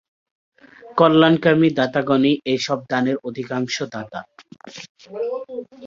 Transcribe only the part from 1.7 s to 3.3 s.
দাতাগণই এ সব দানের